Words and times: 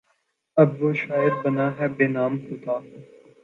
اب 0.57 0.69
وہ 0.79 0.91
شاعر 1.01 1.33
بنا 1.41 1.67
ہے 1.77 1.87
بہ 1.95 2.05
نام 2.15 2.33
خدا 2.45 2.75